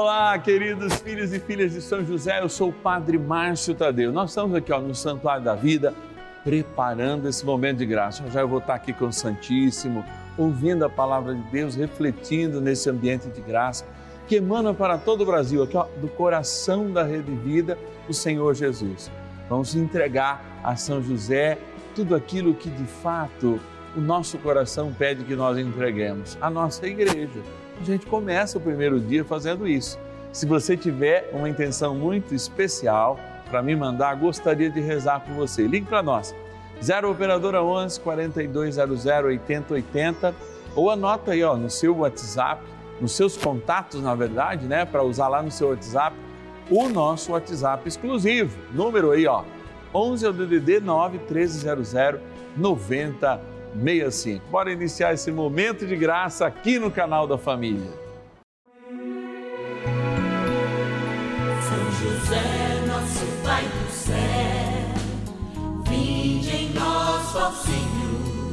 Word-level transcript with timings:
Olá, 0.00 0.38
queridos 0.38 0.94
filhos 1.00 1.32
e 1.32 1.40
filhas 1.40 1.72
de 1.72 1.82
São 1.82 2.04
José, 2.04 2.40
eu 2.40 2.48
sou 2.48 2.68
o 2.68 2.72
Padre 2.72 3.18
Márcio 3.18 3.74
Tadeu. 3.74 4.12
Nós 4.12 4.30
estamos 4.30 4.54
aqui 4.54 4.72
ó, 4.72 4.80
no 4.80 4.94
Santuário 4.94 5.42
da 5.42 5.56
Vida, 5.56 5.92
preparando 6.44 7.28
esse 7.28 7.44
momento 7.44 7.78
de 7.78 7.86
graça. 7.86 8.22
Já 8.30 8.42
eu 8.42 8.46
vou 8.46 8.60
estar 8.60 8.74
aqui 8.74 8.92
com 8.92 9.06
o 9.06 9.12
Santíssimo, 9.12 10.04
ouvindo 10.38 10.84
a 10.84 10.88
palavra 10.88 11.34
de 11.34 11.42
Deus, 11.50 11.74
refletindo 11.74 12.60
nesse 12.60 12.88
ambiente 12.88 13.28
de 13.28 13.40
graça 13.40 13.84
que 14.28 14.36
emana 14.36 14.72
para 14.72 14.96
todo 14.98 15.22
o 15.22 15.26
Brasil, 15.26 15.64
aqui 15.64 15.76
ó, 15.76 15.88
do 16.00 16.06
coração 16.06 16.92
da 16.92 17.02
Rede 17.02 17.32
Vida, 17.32 17.76
o 18.08 18.14
Senhor 18.14 18.54
Jesus. 18.54 19.10
Vamos 19.48 19.74
entregar 19.74 20.60
a 20.62 20.76
São 20.76 21.02
José 21.02 21.58
tudo 21.96 22.14
aquilo 22.14 22.54
que 22.54 22.70
de 22.70 22.84
fato 22.84 23.58
o 23.96 24.00
nosso 24.00 24.38
coração 24.38 24.94
pede 24.96 25.24
que 25.24 25.34
nós 25.34 25.58
entreguemos, 25.58 26.38
a 26.40 26.48
nossa 26.48 26.86
igreja 26.86 27.42
a 27.80 27.84
gente 27.84 28.06
começa 28.06 28.58
o 28.58 28.60
primeiro 28.60 29.00
dia 29.00 29.24
fazendo 29.24 29.66
isso. 29.66 29.98
Se 30.32 30.46
você 30.46 30.76
tiver 30.76 31.30
uma 31.32 31.48
intenção 31.48 31.94
muito 31.94 32.34
especial 32.34 33.18
para 33.48 33.62
me 33.62 33.74
mandar, 33.74 34.14
gostaria 34.16 34.70
de 34.70 34.80
rezar 34.80 35.20
por 35.20 35.34
você. 35.34 35.66
Ligue 35.66 35.86
para 35.86 36.02
nós. 36.02 36.34
0 36.82 37.10
Operadora 37.10 37.62
11 37.62 38.00
4200 38.00 39.06
8080 39.06 40.34
ou 40.76 40.90
anota 40.90 41.32
aí 41.32 41.42
ó, 41.42 41.56
no 41.56 41.68
seu 41.68 41.96
WhatsApp, 41.96 42.62
nos 43.00 43.12
seus 43.12 43.36
contatos, 43.36 44.00
na 44.00 44.14
verdade, 44.14 44.66
né, 44.66 44.84
para 44.84 45.02
usar 45.02 45.28
lá 45.28 45.42
no 45.42 45.50
seu 45.50 45.70
WhatsApp, 45.70 46.16
o 46.70 46.88
nosso 46.88 47.32
WhatsApp 47.32 47.88
exclusivo. 47.88 48.56
Número 48.72 49.10
aí, 49.10 49.26
ó, 49.26 49.42
11 49.94 50.26
é 50.26 50.28
o 50.28 50.32
DDD 50.32 50.80
9 50.80 51.18
1300 51.18 51.94
90 52.56 53.57
65. 53.74 54.48
Bora 54.50 54.72
iniciar 54.72 55.14
esse 55.14 55.30
momento 55.30 55.86
de 55.86 55.96
graça 55.96 56.46
aqui 56.46 56.78
no 56.78 56.90
canal 56.90 57.26
da 57.26 57.36
família. 57.38 57.90
São 61.62 61.92
José, 62.00 62.86
nosso 62.86 63.26
Pai 63.44 63.64
do 63.64 63.90
céu, 63.90 64.14
vinde 65.88 66.50
em 66.50 66.72
nós, 66.72 67.34
ó 67.34 67.50
Senhor, 67.52 68.52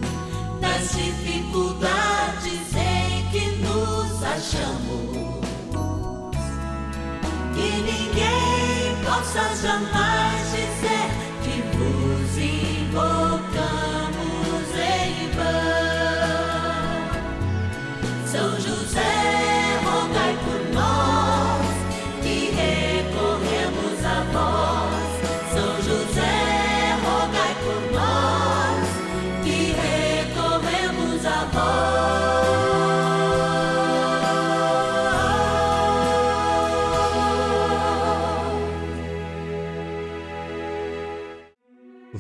nas 0.62 0.92
dificuldades 0.92 2.76
em 2.76 3.30
que 3.32 3.56
nos 3.58 4.24
achamos. 4.24 5.36
Que 7.54 7.70
ninguém 7.82 9.04
possa 9.04 9.56
jamais 9.62 10.45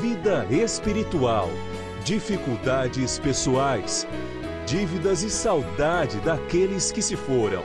vida 0.00 0.46
espiritual, 0.50 1.48
dificuldades 2.04 3.18
pessoais 3.18 4.06
dívidas 4.66 5.22
e 5.22 5.30
saudade 5.30 6.18
daqueles 6.20 6.90
que 6.90 7.02
se 7.02 7.16
foram. 7.16 7.62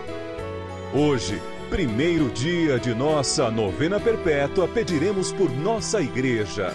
Hoje, 0.93 1.41
primeiro 1.69 2.29
dia 2.29 2.77
de 2.77 2.93
nossa 2.93 3.49
novena 3.49 3.99
perpétua, 3.99 4.67
pediremos 4.67 5.31
por 5.31 5.49
nossa 5.49 6.01
igreja. 6.01 6.73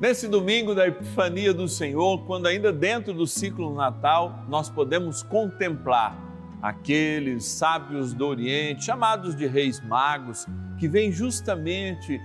Nesse 0.00 0.28
domingo 0.28 0.74
da 0.74 0.86
Epifania 0.86 1.52
do 1.52 1.68
Senhor, 1.68 2.24
quando 2.26 2.46
ainda 2.46 2.72
dentro 2.72 3.12
do 3.12 3.26
ciclo 3.26 3.74
natal, 3.74 4.44
nós 4.48 4.70
podemos 4.70 5.22
contemplar 5.22 6.16
aqueles 6.62 7.44
sábios 7.44 8.12
do 8.12 8.26
Oriente, 8.26 8.84
chamados 8.84 9.34
de 9.34 9.46
reis 9.46 9.80
magos, 9.80 10.46
que 10.78 10.86
vêm 10.86 11.10
justamente 11.10 12.20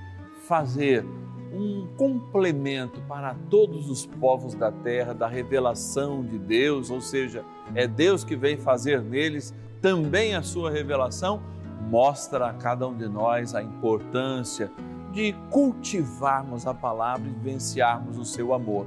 fazer 0.48 1.06
um 1.54 1.88
complemento 1.98 3.02
para 3.08 3.36
todos 3.50 3.90
os 3.90 4.06
povos 4.06 4.54
da 4.54 4.72
terra 4.72 5.14
da 5.14 5.28
revelação 5.28 6.24
de 6.24 6.38
Deus, 6.38 6.90
ou 6.90 7.02
seja, 7.02 7.44
é 7.74 7.88
Deus 7.88 8.24
que 8.24 8.36
vem 8.36 8.58
fazer 8.58 9.02
neles 9.02 9.54
também 9.82 10.36
a 10.36 10.44
sua 10.44 10.70
revelação, 10.70 11.42
mostra 11.90 12.48
a 12.48 12.54
cada 12.54 12.88
um 12.88 12.96
de 12.96 13.08
nós 13.08 13.56
a 13.56 13.64
importância 13.64 14.72
de 15.12 15.34
cultivarmos 15.50 16.68
a 16.68 16.74
palavra 16.74 17.28
e 17.28 17.32
vivenciarmos 17.32 18.18
o 18.18 18.26
seu 18.26 18.54
amor. 18.54 18.86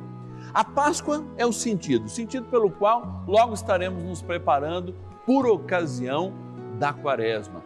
A 0.52 0.64
Páscoa 0.64 1.24
é 1.36 1.46
o 1.46 1.52
sentido, 1.52 2.06
o 2.06 2.10
sentido 2.10 2.46
pelo 2.46 2.70
qual 2.70 3.24
logo 3.26 3.54
estaremos 3.54 4.02
nos 4.02 4.22
preparando 4.22 4.94
por 5.24 5.46
ocasião 5.46 6.32
da 6.78 6.92
Quaresma. 6.92 7.62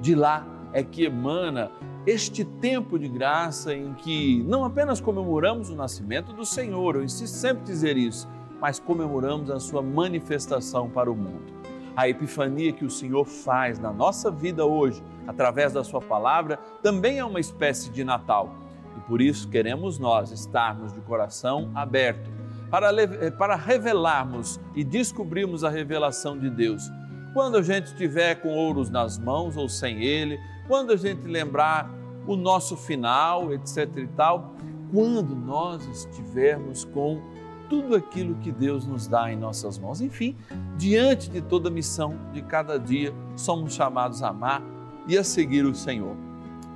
De 0.00 0.14
lá 0.14 0.46
é 0.72 0.82
que 0.82 1.04
emana 1.04 1.70
este 2.06 2.44
tempo 2.44 2.98
de 2.98 3.08
graça 3.08 3.74
em 3.74 3.92
que 3.92 4.42
não 4.44 4.64
apenas 4.64 5.00
comemoramos 5.00 5.68
o 5.68 5.76
nascimento 5.76 6.32
do 6.32 6.46
Senhor, 6.46 6.96
eu 6.96 7.04
insisto 7.04 7.34
sempre 7.34 7.64
dizer 7.64 7.96
isso, 7.96 8.28
mas 8.60 8.78
comemoramos 8.78 9.50
a 9.50 9.60
sua 9.60 9.82
manifestação 9.82 10.88
para 10.88 11.10
o 11.10 11.16
mundo. 11.16 11.52
A 11.94 12.08
epifania 12.08 12.72
que 12.72 12.84
o 12.84 12.90
Senhor 12.90 13.24
faz 13.24 13.78
na 13.78 13.92
nossa 13.92 14.30
vida 14.30 14.64
hoje, 14.64 15.02
através 15.26 15.72
da 15.72 15.84
Sua 15.84 16.00
palavra, 16.00 16.58
também 16.82 17.18
é 17.18 17.24
uma 17.24 17.40
espécie 17.40 17.90
de 17.90 18.02
Natal. 18.04 18.54
E 18.96 19.00
por 19.00 19.20
isso 19.20 19.48
queremos 19.48 19.98
nós 19.98 20.30
estarmos 20.30 20.92
de 20.92 21.00
coração 21.00 21.70
aberto 21.74 22.30
para, 22.70 22.90
para 23.32 23.56
revelarmos 23.56 24.58
e 24.74 24.84
descobrirmos 24.84 25.64
a 25.64 25.68
revelação 25.68 26.38
de 26.38 26.48
Deus. 26.48 26.90
Quando 27.34 27.58
a 27.58 27.62
gente 27.62 27.86
estiver 27.86 28.36
com 28.36 28.48
ouros 28.48 28.88
nas 28.88 29.18
mãos 29.18 29.56
ou 29.56 29.68
sem 29.68 30.02
ele, 30.02 30.38
quando 30.70 30.92
a 30.92 30.96
gente 30.96 31.26
lembrar 31.26 31.92
o 32.28 32.36
nosso 32.36 32.76
final, 32.76 33.52
etc 33.52 33.88
e 33.96 34.06
tal, 34.06 34.54
quando 34.92 35.34
nós 35.34 35.84
estivermos 35.88 36.84
com 36.84 37.20
tudo 37.68 37.96
aquilo 37.96 38.36
que 38.36 38.52
Deus 38.52 38.86
nos 38.86 39.08
dá 39.08 39.32
em 39.32 39.36
nossas 39.36 39.80
mãos. 39.80 40.00
Enfim, 40.00 40.36
diante 40.76 41.28
de 41.28 41.40
toda 41.40 41.68
missão 41.68 42.16
de 42.32 42.40
cada 42.40 42.78
dia, 42.78 43.12
somos 43.34 43.74
chamados 43.74 44.22
a 44.22 44.28
amar 44.28 44.62
e 45.08 45.18
a 45.18 45.24
seguir 45.24 45.64
o 45.64 45.74
Senhor. 45.74 46.14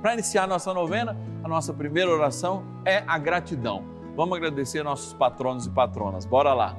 Para 0.01 0.11
iniciar 0.11 0.45
nossa 0.45 0.73
novena, 0.73 1.17
a 1.41 1.47
nossa 1.47 1.73
primeira 1.73 2.11
oração 2.11 2.65
é 2.83 3.01
a 3.07 3.17
gratidão. 3.17 3.81
Vamos 4.13 4.35
agradecer 4.35 4.83
nossos 4.83 5.13
patronos 5.13 5.67
e 5.67 5.69
patronas. 5.69 6.25
Bora 6.25 6.53
lá. 6.53 6.75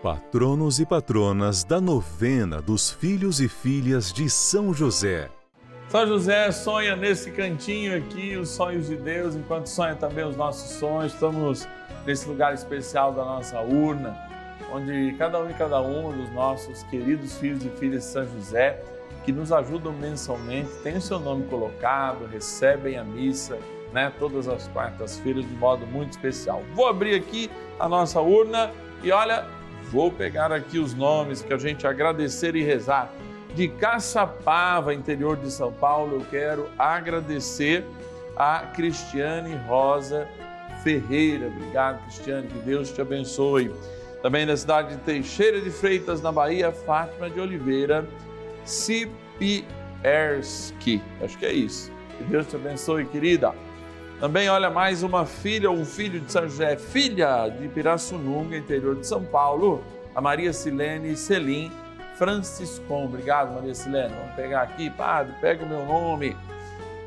Patronos 0.00 0.78
e 0.78 0.86
patronas 0.86 1.64
da 1.64 1.80
novena 1.80 2.62
dos 2.62 2.88
filhos 2.88 3.40
e 3.40 3.48
filhas 3.48 4.12
de 4.12 4.30
São 4.30 4.72
José. 4.72 5.35
São 5.88 6.04
José 6.04 6.50
sonha 6.50 6.96
nesse 6.96 7.30
cantinho 7.30 7.96
aqui 7.96 8.36
os 8.36 8.48
sonhos 8.48 8.88
de 8.88 8.96
Deus, 8.96 9.36
enquanto 9.36 9.68
sonha 9.68 9.94
também 9.94 10.24
os 10.24 10.36
nossos 10.36 10.78
sonhos. 10.78 11.12
Estamos 11.12 11.68
nesse 12.04 12.28
lugar 12.28 12.52
especial 12.52 13.12
da 13.12 13.24
nossa 13.24 13.60
urna, 13.60 14.18
onde 14.72 15.14
cada 15.16 15.40
um 15.40 15.48
e 15.48 15.54
cada 15.54 15.80
um 15.80 16.10
dos 16.10 16.28
nossos 16.32 16.82
queridos 16.84 17.38
filhos 17.38 17.64
e 17.64 17.70
filhas 17.70 18.02
de 18.02 18.10
São 18.10 18.26
José, 18.26 18.82
que 19.24 19.30
nos 19.30 19.52
ajudam 19.52 19.92
mensalmente, 19.92 20.70
tem 20.82 20.96
o 20.96 21.00
seu 21.00 21.20
nome 21.20 21.44
colocado, 21.44 22.26
recebem 22.26 22.98
a 22.98 23.04
missa, 23.04 23.56
né, 23.92 24.12
todas 24.18 24.48
as 24.48 24.66
quartas-feiras 24.68 25.48
de 25.48 25.54
modo 25.54 25.86
muito 25.86 26.12
especial. 26.12 26.64
Vou 26.74 26.88
abrir 26.88 27.14
aqui 27.14 27.48
a 27.78 27.88
nossa 27.88 28.20
urna 28.20 28.72
e 29.04 29.12
olha, 29.12 29.46
vou 29.92 30.10
pegar 30.10 30.50
aqui 30.50 30.80
os 30.80 30.94
nomes 30.94 31.42
que 31.42 31.54
a 31.54 31.58
gente 31.58 31.86
agradecer 31.86 32.56
e 32.56 32.62
rezar 32.62 33.08
de 33.56 33.68
Caçapava, 33.68 34.92
interior 34.92 35.34
de 35.34 35.50
São 35.50 35.72
Paulo, 35.72 36.16
eu 36.16 36.26
quero 36.30 36.68
agradecer 36.78 37.82
a 38.36 38.58
Cristiane 38.74 39.56
Rosa 39.66 40.28
Ferreira. 40.82 41.46
Obrigado, 41.46 42.02
Cristiane, 42.02 42.48
que 42.48 42.58
Deus 42.58 42.92
te 42.92 43.00
abençoe. 43.00 43.74
Também 44.20 44.46
da 44.46 44.54
cidade 44.54 44.90
de 44.94 44.98
Teixeira 44.98 45.58
de 45.58 45.70
Freitas, 45.70 46.20
na 46.20 46.30
Bahia, 46.30 46.70
Fátima 46.70 47.30
de 47.30 47.40
Oliveira, 47.40 48.06
Cipi 48.62 49.64
Erski. 50.04 51.02
Acho 51.24 51.38
que 51.38 51.46
é 51.46 51.52
isso. 51.54 51.90
Que 52.18 52.24
Deus 52.24 52.46
te 52.46 52.56
abençoe, 52.56 53.06
querida. 53.06 53.54
Também, 54.20 54.50
olha, 54.50 54.68
mais 54.68 55.02
uma 55.02 55.24
filha 55.24 55.70
um 55.70 55.84
filho 55.86 56.20
de 56.20 56.30
São 56.30 56.42
José, 56.42 56.76
filha 56.76 57.48
de 57.48 57.68
Pirassununga, 57.68 58.54
interior 58.54 58.96
de 58.96 59.06
São 59.06 59.24
Paulo, 59.24 59.82
a 60.14 60.20
Maria 60.20 60.52
Silene 60.52 61.16
Selim 61.16 61.72
Franciscon. 62.18 63.04
Obrigado, 63.04 63.54
Maria 63.54 63.74
Silene. 63.74 64.14
Vamos 64.14 64.34
pegar 64.34 64.62
aqui, 64.62 64.90
padre, 64.90 65.34
pega 65.40 65.64
o 65.64 65.68
meu 65.68 65.84
nome. 65.84 66.36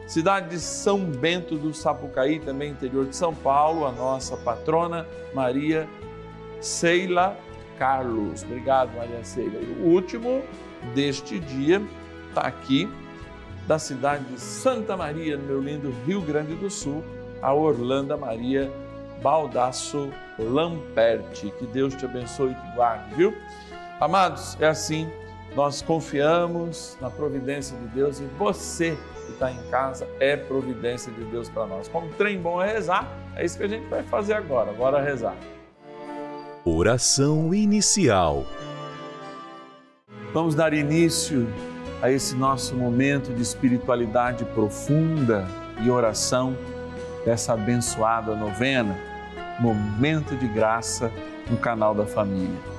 Cidade 0.07 0.49
de 0.49 0.59
São 0.59 0.99
Bento 1.05 1.55
do 1.55 1.73
Sapucaí, 1.73 2.39
também 2.39 2.71
interior 2.71 3.05
de 3.05 3.15
São 3.15 3.33
Paulo, 3.33 3.85
a 3.85 3.91
nossa 3.91 4.35
patrona 4.37 5.05
Maria 5.33 5.87
Seila 6.59 7.37
Carlos. 7.77 8.41
Obrigado, 8.43 8.95
Maria 8.97 9.23
Seila. 9.23 9.59
E 9.59 9.83
o 9.83 9.89
último 9.89 10.41
deste 10.95 11.39
dia 11.39 11.81
está 12.27 12.41
aqui, 12.41 12.89
da 13.67 13.77
cidade 13.77 14.23
de 14.25 14.39
Santa 14.39 14.97
Maria, 14.97 15.37
no 15.37 15.43
meu 15.43 15.61
lindo 15.61 15.93
Rio 16.07 16.21
Grande 16.21 16.55
do 16.55 16.71
Sul, 16.71 17.03
a 17.39 17.53
Orlando 17.53 18.17
Maria 18.17 18.71
Baldasso 19.21 20.09
Lamperti. 20.39 21.53
Que 21.59 21.67
Deus 21.67 21.93
te 21.93 22.05
abençoe 22.05 22.51
e 22.51 22.55
te 22.55 22.75
guarde, 22.75 23.13
viu? 23.13 23.33
Amados, 23.99 24.55
é 24.61 24.65
assim, 24.65 25.09
nós 25.53 25.81
confiamos 25.81 26.97
na 27.01 27.09
providência 27.09 27.77
de 27.77 27.87
Deus 27.87 28.21
e 28.21 28.23
você 28.37 28.97
que 29.25 29.33
está 29.33 29.51
em 29.51 29.61
casa 29.69 30.07
é 30.21 30.37
providência 30.37 31.11
de 31.11 31.21
Deus 31.25 31.49
para 31.49 31.65
nós. 31.67 31.89
Como 31.89 32.07
trem 32.13 32.39
bom 32.39 32.61
é 32.63 32.71
rezar, 32.71 33.11
é 33.35 33.43
isso 33.43 33.57
que 33.57 33.63
a 33.63 33.67
gente 33.67 33.85
vai 33.89 34.01
fazer 34.03 34.35
agora. 34.35 34.71
Bora 34.71 35.01
rezar. 35.01 35.35
Oração 36.63 37.53
inicial. 37.53 38.45
Vamos 40.33 40.55
dar 40.55 40.73
início 40.73 41.45
a 42.01 42.09
esse 42.09 42.35
nosso 42.35 42.75
momento 42.75 43.33
de 43.33 43.41
espiritualidade 43.41 44.45
profunda 44.45 45.45
e 45.81 45.89
oração 45.89 46.55
dessa 47.25 47.51
abençoada 47.51 48.33
novena, 48.33 48.97
Momento 49.59 50.37
de 50.37 50.47
Graça 50.47 51.11
no 51.49 51.57
canal 51.57 51.93
da 51.93 52.05
Família. 52.05 52.78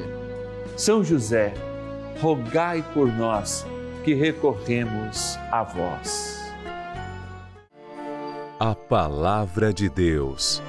São 0.83 1.03
José, 1.03 1.53
rogai 2.19 2.83
por 2.91 3.07
nós 3.07 3.63
que 4.03 4.15
recorremos 4.15 5.37
a 5.51 5.61
vós. 5.61 6.41
A 8.59 8.73
Palavra 8.73 9.71
de 9.71 9.87
Deus. 9.87 10.59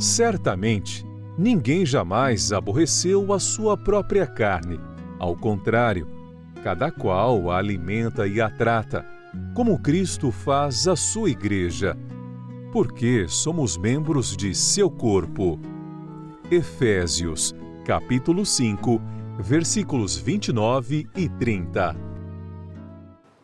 Certamente, 0.00 1.06
Ninguém 1.38 1.86
jamais 1.86 2.50
aborreceu 2.50 3.32
a 3.32 3.38
sua 3.38 3.76
própria 3.76 4.26
carne. 4.26 4.80
Ao 5.16 5.36
contrário, 5.36 6.08
cada 6.64 6.90
qual 6.90 7.52
a 7.52 7.58
alimenta 7.58 8.26
e 8.26 8.40
a 8.40 8.50
trata, 8.50 9.06
como 9.54 9.78
Cristo 9.78 10.32
faz 10.32 10.88
a 10.88 10.96
sua 10.96 11.30
igreja, 11.30 11.96
porque 12.76 13.26
somos 13.26 13.78
membros 13.78 14.36
de 14.36 14.54
seu 14.54 14.90
corpo. 14.90 15.58
Efésios, 16.50 17.54
capítulo 17.86 18.44
5, 18.44 19.00
versículos 19.38 20.18
29 20.18 21.08
e 21.16 21.26
30. 21.26 21.96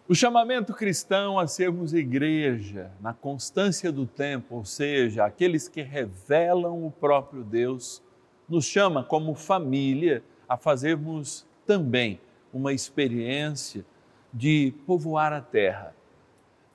O 0.06 0.14
chamamento 0.14 0.74
cristão 0.74 1.38
a 1.38 1.46
sermos 1.46 1.94
igreja 1.94 2.90
na 3.00 3.14
constância 3.14 3.90
do 3.90 4.04
tempo, 4.04 4.56
ou 4.56 4.66
seja, 4.66 5.24
aqueles 5.24 5.66
que 5.66 5.80
revelam 5.80 6.86
o 6.86 6.90
próprio 6.90 7.42
Deus, 7.42 8.02
nos 8.46 8.66
chama 8.66 9.02
como 9.02 9.34
família 9.34 10.22
a 10.46 10.58
fazermos 10.58 11.46
também 11.66 12.20
uma 12.52 12.74
experiência 12.74 13.82
de 14.30 14.74
povoar 14.86 15.32
a 15.32 15.40
terra, 15.40 15.94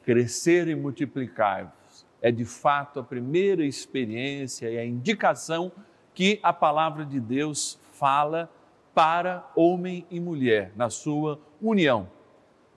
crescer 0.04 0.68
e 0.68 0.74
multiplicar-vos. 0.74 1.77
É 2.22 2.32
de 2.32 2.46
fato 2.46 3.00
a 3.00 3.04
primeira 3.04 3.64
experiência 3.64 4.70
e 4.70 4.78
a 4.78 4.86
indicação 4.86 5.72
que 6.14 6.40
a 6.42 6.52
palavra 6.52 7.06
de 7.06 7.20
Deus 7.20 7.80
fala 7.94 8.50
para 8.94 9.50
homem 9.56 10.06
e 10.10 10.20
mulher 10.20 10.72
na 10.76 10.90
sua 10.90 11.40
união 11.62 12.08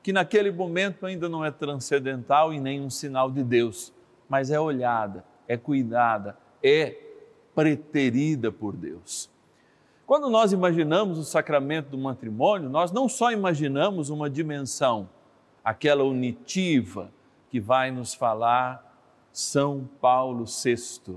que 0.02 0.12
naquele 0.12 0.50
momento 0.50 1.04
ainda 1.04 1.28
não 1.28 1.44
é 1.44 1.50
transcendental 1.50 2.52
e 2.52 2.60
nem 2.60 2.80
um 2.80 2.90
sinal 2.90 3.30
de 3.30 3.42
Deus, 3.42 3.92
mas 4.28 4.50
é 4.50 4.58
olhada, 4.58 5.24
é 5.46 5.56
cuidada, 5.56 6.36
é 6.62 6.96
preterida 7.54 8.50
por 8.50 8.76
Deus. 8.76 9.30
Quando 10.06 10.28
nós 10.28 10.52
imaginamos 10.52 11.18
o 11.18 11.24
sacramento 11.24 11.90
do 11.90 11.98
matrimônio, 11.98 12.68
nós 12.68 12.90
não 12.90 13.08
só 13.08 13.30
imaginamos 13.30 14.10
uma 14.10 14.28
dimensão, 14.28 15.08
aquela 15.62 16.02
unitiva 16.02 17.12
que 17.50 17.60
vai 17.60 17.90
nos 17.90 18.14
falar 18.14 18.89
São 19.32 19.88
Paulo 20.00 20.44
VI. 20.44 21.16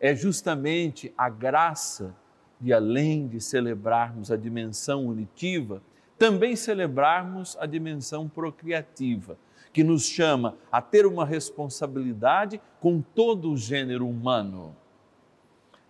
É 0.00 0.14
justamente 0.14 1.12
a 1.16 1.28
graça 1.28 2.14
de, 2.60 2.72
além 2.72 3.26
de 3.26 3.40
celebrarmos 3.40 4.30
a 4.30 4.36
dimensão 4.36 5.06
unitiva, 5.06 5.82
também 6.18 6.56
celebrarmos 6.56 7.56
a 7.60 7.66
dimensão 7.66 8.28
procriativa, 8.28 9.36
que 9.72 9.84
nos 9.84 10.04
chama 10.04 10.56
a 10.72 10.80
ter 10.80 11.06
uma 11.06 11.24
responsabilidade 11.24 12.60
com 12.80 13.00
todo 13.00 13.52
o 13.52 13.56
gênero 13.56 14.08
humano. 14.08 14.74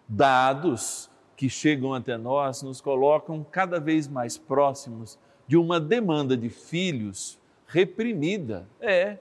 Dados 0.08 1.10
que 1.36 1.48
chegam 1.48 1.94
até 1.94 2.16
nós 2.16 2.62
nos 2.62 2.80
colocam 2.80 3.44
cada 3.44 3.78
vez 3.78 4.08
mais 4.08 4.36
próximos 4.38 5.18
de 5.46 5.56
uma 5.56 5.78
demanda 5.78 6.36
de 6.36 6.48
filhos 6.48 7.38
reprimida. 7.66 8.66
É. 8.80 9.18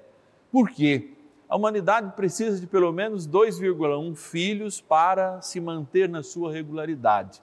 Por 0.52 0.70
quê? 0.70 1.15
A 1.48 1.56
humanidade 1.56 2.12
precisa 2.16 2.60
de 2.60 2.66
pelo 2.66 2.92
menos 2.92 3.28
2,1 3.28 4.16
filhos 4.16 4.82
para 4.82 5.40
se 5.42 5.60
manter 5.60 6.10
na 6.10 6.24
sua 6.24 6.52
regularidade. 6.52 7.42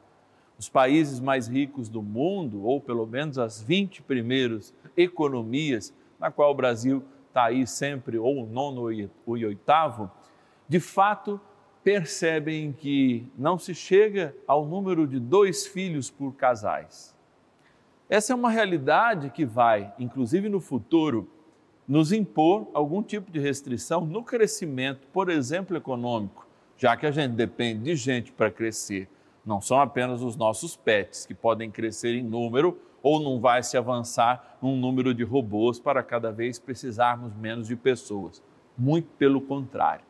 Os 0.58 0.68
países 0.68 1.20
mais 1.20 1.46
ricos 1.46 1.88
do 1.88 2.02
mundo, 2.02 2.64
ou 2.64 2.80
pelo 2.80 3.06
menos 3.06 3.38
as 3.38 3.62
20 3.62 4.02
primeiras 4.02 4.74
economias, 4.96 5.94
na 6.18 6.30
qual 6.30 6.50
o 6.50 6.54
Brasil 6.54 7.02
está 7.28 7.44
aí 7.44 7.66
sempre, 7.66 8.18
ou 8.18 8.42
o 8.42 8.46
nono 8.46 8.82
ou 8.82 9.34
oitavo, 9.34 10.10
de 10.68 10.80
fato 10.80 11.40
percebem 11.84 12.72
que 12.72 13.26
não 13.36 13.58
se 13.58 13.74
chega 13.74 14.34
ao 14.46 14.66
número 14.66 15.06
de 15.06 15.18
dois 15.18 15.66
filhos 15.66 16.10
por 16.10 16.34
casais. 16.34 17.14
Essa 18.08 18.32
é 18.32 18.36
uma 18.36 18.50
realidade 18.50 19.30
que 19.30 19.44
vai, 19.44 19.92
inclusive 19.98 20.48
no 20.48 20.60
futuro, 20.60 21.28
nos 21.86 22.12
impor 22.12 22.68
algum 22.72 23.02
tipo 23.02 23.30
de 23.30 23.40
restrição 23.40 24.06
no 24.06 24.22
crescimento, 24.22 25.06
por 25.08 25.28
exemplo, 25.28 25.76
econômico, 25.76 26.46
já 26.76 26.96
que 26.96 27.06
a 27.06 27.10
gente 27.10 27.32
depende 27.32 27.84
de 27.84 27.96
gente 27.96 28.32
para 28.32 28.50
crescer. 28.50 29.08
Não 29.44 29.60
são 29.60 29.80
apenas 29.80 30.22
os 30.22 30.36
nossos 30.36 30.76
pets 30.76 31.26
que 31.26 31.34
podem 31.34 31.70
crescer 31.70 32.14
em 32.14 32.22
número 32.22 32.78
ou 33.02 33.20
não 33.20 33.40
vai 33.40 33.62
se 33.62 33.76
avançar 33.76 34.58
num 34.62 34.76
número 34.76 35.12
de 35.12 35.24
robôs 35.24 35.80
para 35.80 36.02
cada 36.02 36.30
vez 36.30 36.58
precisarmos 36.58 37.34
menos 37.34 37.66
de 37.66 37.74
pessoas. 37.74 38.40
Muito 38.78 39.08
pelo 39.18 39.40
contrário. 39.40 40.04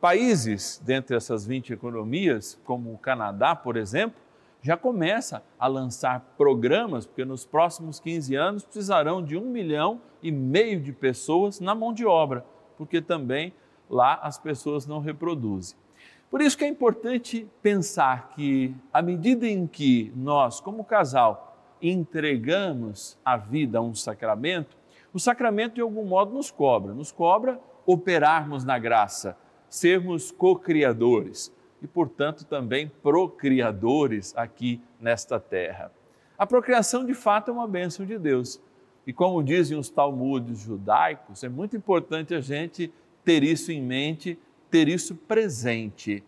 Países 0.00 0.80
dentre 0.84 1.16
essas 1.16 1.46
20 1.46 1.72
economias, 1.72 2.58
como 2.64 2.92
o 2.92 2.98
Canadá, 2.98 3.54
por 3.54 3.76
exemplo, 3.76 4.18
já 4.66 4.76
começa 4.76 5.44
a 5.60 5.68
lançar 5.68 6.34
programas, 6.36 7.06
porque 7.06 7.24
nos 7.24 7.46
próximos 7.46 8.00
15 8.00 8.34
anos 8.34 8.64
precisarão 8.64 9.22
de 9.22 9.36
um 9.36 9.48
milhão 9.48 10.00
e 10.20 10.32
meio 10.32 10.80
de 10.80 10.92
pessoas 10.92 11.60
na 11.60 11.72
mão 11.72 11.92
de 11.92 12.04
obra, 12.04 12.44
porque 12.76 13.00
também 13.00 13.52
lá 13.88 14.14
as 14.14 14.38
pessoas 14.38 14.84
não 14.84 14.98
reproduzem. 14.98 15.78
Por 16.28 16.42
isso 16.42 16.58
que 16.58 16.64
é 16.64 16.68
importante 16.68 17.48
pensar 17.62 18.30
que, 18.30 18.74
à 18.92 19.00
medida 19.00 19.46
em 19.46 19.68
que 19.68 20.12
nós, 20.16 20.58
como 20.58 20.82
casal, 20.82 21.56
entregamos 21.80 23.16
a 23.24 23.36
vida 23.36 23.78
a 23.78 23.82
um 23.82 23.94
sacramento, 23.94 24.76
o 25.14 25.20
sacramento 25.20 25.74
de 25.74 25.80
algum 25.80 26.04
modo 26.04 26.34
nos 26.34 26.50
cobra, 26.50 26.92
nos 26.92 27.12
cobra 27.12 27.60
operarmos 27.86 28.64
na 28.64 28.80
graça, 28.80 29.38
sermos 29.68 30.32
co-criadores 30.32 31.54
e, 31.86 31.88
portanto, 31.88 32.44
também 32.44 32.90
procriadores 33.00 34.36
aqui 34.36 34.80
nesta 35.00 35.38
terra. 35.38 35.92
A 36.36 36.44
procriação, 36.44 37.06
de 37.06 37.14
fato, 37.14 37.48
é 37.48 37.54
uma 37.54 37.68
bênção 37.68 38.04
de 38.04 38.18
Deus. 38.18 38.60
E 39.06 39.12
como 39.12 39.40
dizem 39.40 39.78
os 39.78 39.88
talmudes 39.88 40.58
judaicos, 40.58 41.44
é 41.44 41.48
muito 41.48 41.76
importante 41.76 42.34
a 42.34 42.40
gente 42.40 42.92
ter 43.24 43.44
isso 43.44 43.70
em 43.70 43.80
mente, 43.80 44.36
ter 44.68 44.88
isso 44.88 45.14
presente. 45.14 46.24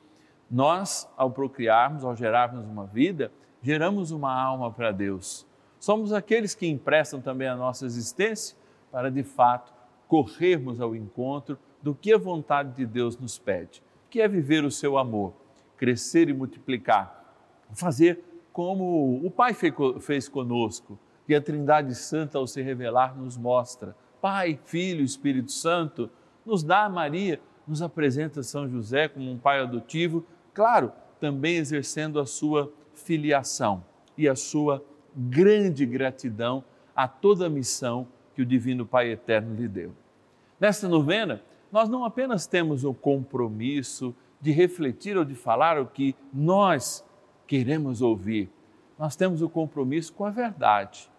Nós, 0.49 1.09
ao 1.17 1.29
procriarmos, 1.29 2.05
ao 2.05 2.15
gerarmos 2.15 2.65
uma 2.65 2.87
vida, 2.87 3.33
geramos 3.61 4.12
uma 4.12 4.33
alma 4.33 4.71
para 4.71 4.93
Deus. 4.93 5.45
Somos 5.81 6.12
aqueles 6.12 6.55
que 6.55 6.69
emprestam 6.69 7.21
também 7.21 7.49
a 7.49 7.57
nossa 7.57 7.85
existência 7.85 8.57
para, 8.93 9.11
de 9.11 9.25
fato, 9.25 9.73
corrermos 10.07 10.81
ao 10.81 10.95
encontro 10.95 11.59
do 11.83 11.97
que 11.97 12.12
a 12.12 12.19
vontade 12.19 12.77
de 12.77 12.87
Deus 12.87 13.19
nos 13.19 13.41
pede, 13.41 13.83
que 14.09 14.21
é 14.21 14.29
viver 14.29 14.65
o 14.65 14.71
seu 14.71 14.97
amor, 14.97 15.35
crescer 15.78 16.28
e 16.28 16.35
multiplicar, 16.35 17.35
fazer 17.73 18.23
como 18.52 19.25
o 19.25 19.30
Pai 19.30 19.54
fez 19.54 20.28
conosco, 20.28 20.99
que 21.26 21.35
a 21.35 21.40
Trindade 21.40 21.94
Santa, 21.94 22.38
ao 22.38 22.47
se 22.47 22.61
revelar, 22.61 23.16
nos 23.16 23.37
mostra. 23.37 23.94
Pai, 24.20 24.58
Filho, 24.64 25.04
Espírito 25.04 25.52
Santo, 25.52 26.11
nos 26.44 26.62
dá 26.62 26.88
Maria, 26.88 27.40
nos 27.66 27.82
apresenta 27.82 28.42
São 28.42 28.68
José 28.68 29.08
como 29.08 29.30
um 29.30 29.38
pai 29.38 29.61
adotivo, 29.61 30.25
claro, 30.54 30.90
também 31.20 31.56
exercendo 31.56 32.18
a 32.18 32.26
sua 32.26 32.73
filiação 32.94 33.85
e 34.16 34.28
a 34.28 34.35
sua 34.35 34.82
grande 35.14 35.85
gratidão 35.85 36.64
a 36.97 37.06
toda 37.06 37.47
a 37.47 37.50
missão 37.50 38.08
que 38.35 38.42
o 38.42 38.47
Divino 38.47 38.87
Pai 38.87 39.11
Eterno 39.11 39.54
lhe 39.54 39.68
deu. 39.68 39.92
Nesta 40.58 40.88
novena, 40.88 41.42
nós 41.70 41.88
não 41.88 42.04
apenas 42.04 42.47
temos 42.47 42.82
o 42.85 42.94
compromisso 42.94 44.14
de 44.40 44.52
refletir 44.52 45.16
ou 45.16 45.25
de 45.25 45.35
falar 45.35 45.80
o 45.80 45.87
que 45.87 46.14
nós 46.33 47.04
queremos 47.47 48.02
ouvir, 48.02 48.50
nós 48.99 49.16
temos 49.16 49.42
o 49.42 49.49
compromisso 49.49 50.12
com 50.12 50.25
a 50.25 50.30
verdade. 50.30 51.11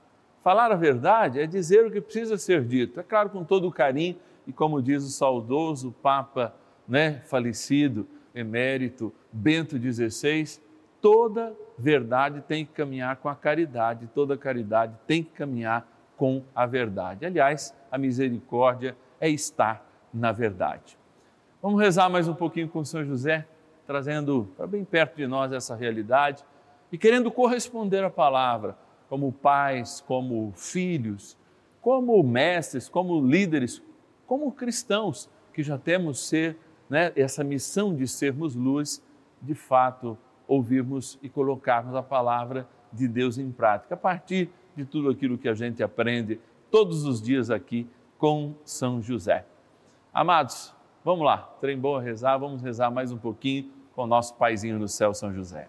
Falar 0.44 0.72
a 0.72 0.76
verdade 0.76 1.40
é 1.40 1.48
dizer 1.48 1.86
o 1.86 1.92
que 1.92 2.00
precisa 2.00 2.38
ser 2.38 2.64
dito, 2.64 3.00
é 3.00 3.04
claro, 3.04 3.30
com 3.30 3.44
todo 3.44 3.68
o 3.68 3.72
carinho, 3.72 4.16
e 4.48 4.54
como 4.54 4.82
diz 4.82 5.04
o 5.04 5.10
saudoso 5.10 5.92
Papa 6.02 6.56
né, 6.88 7.22
falecido, 7.26 8.08
emérito 8.34 9.14
Bento 9.32 9.78
XVI, 9.78 10.60
toda 11.02 11.56
verdade 11.78 12.42
tem 12.42 12.66
que 12.66 12.74
caminhar 12.74 13.16
com 13.18 13.30
a 13.30 13.36
caridade, 13.36 14.10
toda 14.14 14.38
caridade 14.38 14.96
tem 15.06 15.24
que 15.24 15.32
caminhar 15.32 15.88
com 16.18 16.44
a 16.54 16.66
verdade. 16.66 17.26
Aliás, 17.26 17.74
a 17.92 17.98
misericórdia 17.98 18.96
é 19.20 19.30
estar 19.30 19.86
na 20.14 20.32
verdade. 20.32 20.99
Vamos 21.62 21.82
rezar 21.82 22.10
mais 22.10 22.26
um 22.26 22.34
pouquinho 22.34 22.70
com 22.70 22.86
São 22.86 23.04
José, 23.04 23.46
trazendo 23.86 24.48
para 24.56 24.66
bem 24.66 24.86
perto 24.86 25.18
de 25.18 25.28
nós 25.28 25.52
essa 25.52 25.76
realidade 25.76 26.46
e 26.90 26.98
querendo 26.98 27.30
corresponder 27.30 28.02
à 28.02 28.10
palavra, 28.10 28.78
como 29.10 29.30
pais, 29.30 30.00
como 30.08 30.54
filhos, 30.56 31.38
como 31.82 32.24
mestres, 32.24 32.88
como 32.88 33.20
líderes, 33.20 33.84
como 34.26 34.54
cristãos 34.54 35.30
que 35.54 35.62
já 35.62 35.78
temos 35.78 36.26
ser, 36.26 36.58
né, 36.90 37.12
essa 37.14 37.44
missão 37.44 37.94
de 37.94 38.08
sermos 38.08 38.56
luz, 38.56 39.04
de 39.42 39.54
fato 39.54 40.18
ouvirmos 40.48 41.20
e 41.22 41.28
colocarmos 41.28 41.94
a 41.94 42.02
palavra 42.02 42.70
de 42.94 43.06
Deus 43.06 43.38
em 43.38 43.52
prática, 43.52 43.96
a 43.96 43.98
partir 43.98 44.50
de 44.78 44.86
tudo 44.86 45.10
aquilo 45.10 45.38
que 45.38 45.50
a 45.50 45.54
gente 45.54 45.84
aprende 45.84 46.40
todos 46.72 47.04
os 47.04 47.22
dias 47.22 47.52
aqui 47.52 47.86
com 48.18 48.54
São 48.64 49.02
José. 49.02 49.46
Amados, 50.14 50.74
vamos 51.04 51.26
lá, 51.26 51.38
trem 51.60 51.78
bom 51.78 51.98
a 51.98 52.02
rezar, 52.02 52.38
vamos 52.38 52.62
rezar 52.62 52.92
mais 52.92 53.12
um 53.12 53.18
pouquinho 53.18 53.72
com 53.96 54.04
o 54.04 54.08
nosso 54.08 54.36
paizinho 54.36 54.78
no 54.80 54.88
céu, 54.88 55.14
São 55.14 55.34
José. 55.34 55.68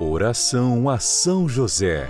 Oração 0.00 0.88
a 0.88 0.98
São 0.98 1.48
José. 1.48 2.08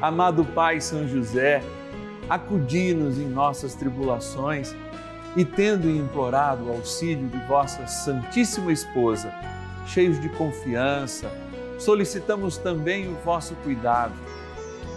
Amado 0.00 0.44
Pai 0.44 0.80
São 0.80 1.06
José, 1.06 1.62
acudi-nos 2.28 3.18
em 3.18 3.28
nossas 3.28 3.74
tribulações 3.74 4.74
e, 5.36 5.44
tendo 5.44 5.90
implorado 5.90 6.64
o 6.64 6.72
auxílio 6.72 7.28
de 7.28 7.38
vossa 7.46 7.86
Santíssima 7.86 8.72
Esposa, 8.72 9.32
cheios 9.86 10.20
de 10.20 10.28
confiança, 10.30 11.30
solicitamos 11.78 12.56
também 12.56 13.08
o 13.08 13.16
vosso 13.16 13.54
cuidado 13.56 14.14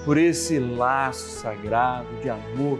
por 0.06 0.18
esse 0.18 0.60
laço 0.60 1.30
sagrado 1.42 2.08
de 2.22 2.30
amor 2.30 2.80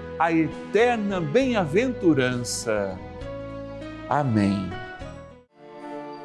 a 0.21 0.31
eterna 0.31 1.19
bem-aventurança. 1.19 2.95
Amém. 4.07 4.69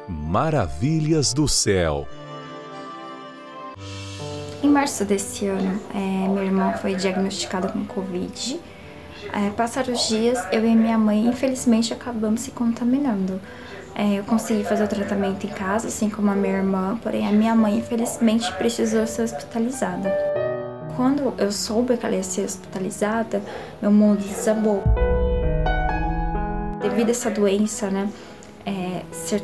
Maravilhas 0.07 1.33
do 1.33 1.47
céu. 1.47 2.07
Em 4.61 4.69
março 4.69 5.03
desse 5.03 5.47
ano, 5.47 5.81
é, 5.95 6.27
minha 6.27 6.43
irmã 6.43 6.73
foi 6.73 6.93
diagnosticada 6.93 7.69
com 7.69 7.83
Covid. 7.85 8.59
É, 9.33 9.49
passaram 9.57 9.91
os 9.91 10.07
dias, 10.07 10.37
eu 10.51 10.63
e 10.63 10.75
minha 10.75 10.99
mãe, 10.99 11.25
infelizmente, 11.25 11.91
acabamos 11.91 12.41
se 12.41 12.51
contaminando. 12.51 13.41
É, 13.95 14.19
eu 14.19 14.23
consegui 14.25 14.63
fazer 14.63 14.83
o 14.83 14.87
tratamento 14.87 15.47
em 15.47 15.49
casa, 15.49 15.87
assim 15.87 16.07
como 16.07 16.29
a 16.29 16.35
minha 16.35 16.57
irmã, 16.57 16.99
porém 17.01 17.27
a 17.27 17.31
minha 17.31 17.55
mãe, 17.55 17.79
infelizmente, 17.79 18.53
precisou 18.57 19.07
ser 19.07 19.23
hospitalizada. 19.23 20.46
Quando 20.97 21.31
eu 21.37 21.51
soube 21.51 21.95
que 21.95 22.03
ela 22.03 22.15
ia 22.15 22.23
ser 22.23 22.43
hospitalizada, 22.43 23.39
meu 23.79 23.91
mundo 23.91 24.17
desabou. 24.17 24.83
Devido 26.81 27.09
a 27.09 27.11
essa 27.11 27.29
doença, 27.29 27.91
né, 27.91 28.09
é, 28.65 29.03
ser 29.11 29.43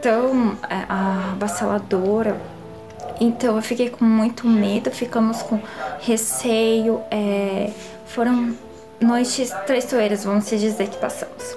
tão 0.00 0.56
é, 0.70 0.84
avassaladora, 0.88 2.40
então 3.20 3.56
eu 3.56 3.62
fiquei 3.62 3.90
com 3.90 4.04
muito 4.04 4.46
medo, 4.46 4.88
ficamos 4.92 5.42
com 5.42 5.60
receio. 5.98 7.00
É, 7.10 7.72
foram 8.06 8.54
noites 9.00 9.50
traiçoeiras, 9.66 10.22
vamos 10.22 10.48
dizer, 10.48 10.88
que 10.88 10.98
passamos. 10.98 11.56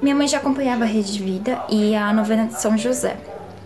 Minha 0.00 0.14
mãe 0.14 0.26
já 0.26 0.38
acompanhava 0.38 0.84
a 0.84 0.86
Rede 0.86 1.12
de 1.12 1.22
Vida 1.22 1.62
e 1.68 1.94
a 1.94 2.14
novena 2.14 2.46
de 2.46 2.58
São 2.58 2.78
José. 2.78 3.18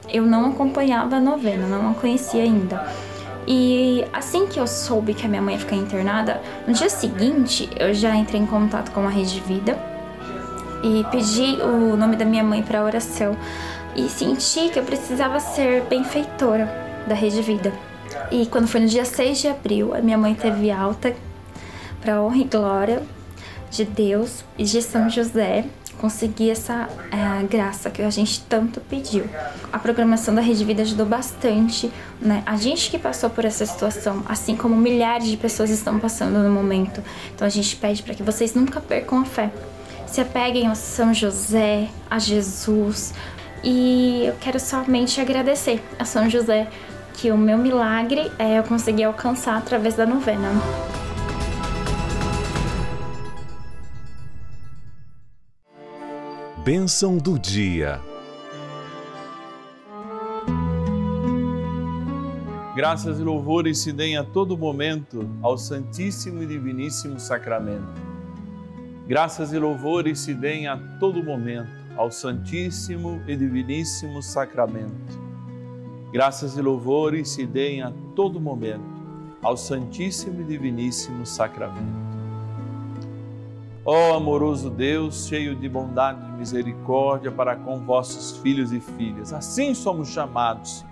Eu 0.08 0.26
não 0.26 0.50
acompanhava 0.50 1.16
a 1.16 1.20
novena, 1.20 1.68
não 1.68 1.92
a 1.92 1.94
conhecia 1.94 2.42
ainda. 2.42 2.84
E 3.46 4.04
assim 4.12 4.46
que 4.46 4.60
eu 4.60 4.66
soube 4.66 5.14
que 5.14 5.26
a 5.26 5.28
minha 5.28 5.42
mãe 5.42 5.54
ia 5.54 5.60
ficar 5.60 5.76
internada, 5.76 6.40
no 6.66 6.72
dia 6.72 6.88
seguinte 6.88 7.68
eu 7.78 7.92
já 7.92 8.14
entrei 8.14 8.40
em 8.40 8.46
contato 8.46 8.92
com 8.92 9.06
a 9.06 9.10
Rede 9.10 9.34
de 9.34 9.40
Vida 9.40 9.78
e 10.82 11.04
pedi 11.10 11.60
o 11.62 11.96
nome 11.96 12.16
da 12.16 12.24
minha 12.24 12.44
mãe 12.44 12.62
para 12.62 12.84
oração 12.84 13.36
e 13.96 14.08
senti 14.08 14.68
que 14.68 14.78
eu 14.78 14.84
precisava 14.84 15.40
ser 15.40 15.82
benfeitora 15.82 16.66
da 17.06 17.14
Rede 17.14 17.42
Vida. 17.42 17.72
E 18.30 18.46
quando 18.46 18.66
foi 18.66 18.80
no 18.80 18.86
dia 18.86 19.04
6 19.04 19.40
de 19.40 19.48
abril, 19.48 19.94
a 19.94 20.00
minha 20.00 20.16
mãe 20.16 20.34
teve 20.34 20.70
alta 20.70 21.14
para 22.00 22.20
honra 22.22 22.38
e 22.38 22.44
glória 22.44 23.02
de 23.70 23.84
Deus 23.84 24.44
e 24.58 24.64
de 24.64 24.82
São 24.82 25.08
José 25.08 25.64
conseguir 26.00 26.50
essa 26.50 26.88
é, 27.10 27.42
graça 27.46 27.90
que 27.90 28.02
a 28.02 28.10
gente 28.10 28.40
tanto 28.48 28.80
pediu. 28.80 29.24
A 29.72 29.78
programação 29.78 30.34
da 30.34 30.40
Rede 30.40 30.64
Vida 30.64 30.82
ajudou 30.82 31.06
bastante, 31.06 31.90
né? 32.20 32.42
A 32.44 32.56
gente 32.56 32.90
que 32.90 32.98
passou 32.98 33.30
por 33.30 33.44
essa 33.44 33.64
situação, 33.64 34.22
assim 34.28 34.56
como 34.56 34.76
milhares 34.76 35.28
de 35.28 35.36
pessoas 35.36 35.70
estão 35.70 35.98
passando 35.98 36.38
no 36.38 36.50
momento. 36.50 37.02
Então 37.34 37.46
a 37.46 37.50
gente 37.50 37.76
pede 37.76 38.02
para 38.02 38.14
que 38.14 38.22
vocês 38.22 38.54
nunca 38.54 38.80
percam 38.80 39.20
a 39.20 39.24
fé. 39.24 39.50
Se 40.06 40.20
apeguem 40.20 40.66
a 40.66 40.74
São 40.74 41.14
José, 41.14 41.88
a 42.10 42.18
Jesus. 42.18 43.14
E 43.64 44.24
eu 44.26 44.34
quero 44.40 44.58
somente 44.58 45.20
agradecer 45.20 45.82
a 45.98 46.04
São 46.04 46.28
José 46.28 46.68
que 47.14 47.30
o 47.30 47.38
meu 47.38 47.56
milagre 47.56 48.30
é 48.38 48.58
eu 48.58 48.62
consegui 48.64 49.04
alcançar 49.04 49.56
através 49.56 49.94
da 49.94 50.04
novena. 50.04 50.50
Bênção 56.64 57.18
do 57.18 57.38
dia. 57.38 58.00
Graças 62.76 63.18
e 63.18 63.22
louvores 63.22 63.78
se 63.78 63.92
deem 63.92 64.16
a 64.16 64.22
todo 64.22 64.56
momento 64.56 65.28
ao 65.42 65.58
Santíssimo 65.58 66.42
e 66.42 66.46
Diviníssimo 66.46 67.18
Sacramento. 67.18 68.00
Graças 69.08 69.52
e 69.52 69.58
louvores 69.58 70.20
se 70.20 70.34
deem 70.34 70.68
a 70.68 70.76
todo 71.00 71.22
momento 71.22 71.70
ao 71.96 72.10
Santíssimo 72.10 73.20
e 73.26 73.36
Diviníssimo 73.36 74.22
Sacramento 74.22 75.20
Graças 76.12 76.58
e 76.58 76.62
louvores 76.62 77.30
se 77.30 77.46
deem 77.46 77.82
a 77.82 77.90
todo 78.14 78.38
momento 78.38 78.84
ao 79.42 79.56
Santíssimo 79.56 80.42
e 80.42 80.44
Diviníssimo 80.44 81.24
Sacramento. 81.24 82.02
Ó 83.82 84.14
amoroso 84.14 84.68
Deus, 84.68 85.26
cheio 85.26 85.56
de 85.56 85.68
bondade 85.68 86.31
misericórdia 86.42 87.30
para 87.30 87.54
com 87.54 87.78
vossos 87.78 88.38
filhos 88.38 88.72
e 88.72 88.80
filhas, 88.80 89.32
assim 89.32 89.74
somos 89.74 90.08
chamados, 90.08 90.84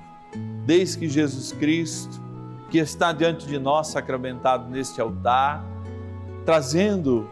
desde 0.64 0.98
que 0.98 1.08
Jesus 1.08 1.50
Cristo, 1.50 2.20
que 2.70 2.78
está 2.78 3.12
diante 3.12 3.48
de 3.48 3.58
nós 3.58 3.88
sacramentado 3.88 4.70
neste 4.70 5.00
altar, 5.00 5.64
trazendo 6.46 7.28